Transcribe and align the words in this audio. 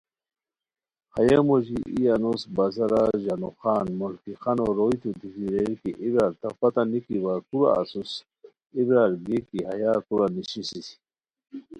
ہیہ 1.15 1.39
موژی 1.47 1.79
ای 1.93 2.01
انوس 2.13 2.41
بازارہ 2.55 3.01
ژانو 3.23 3.49
خان 3.59 3.87
ملکی 3.99 4.33
خانو 4.41 4.65
روئیتو 4.77 5.09
دیتی 5.19 5.43
ریر 5.53 5.71
کی 5.81 5.91
اے 6.01 6.07
برار 6.13 6.33
تہ 6.41 6.49
پتہ 6.59 6.81
نِکی 6.91 7.17
وا 7.23 7.35
کورا 7.47 7.71
اسوس؟ 7.81 8.11
ایے 8.75 8.83
برار 8.87 9.11
گیے 9.25 9.39
کی 9.47 9.59
ہیہ 9.67 9.93
کورا 10.05 10.27
نیشیسی 10.35 10.81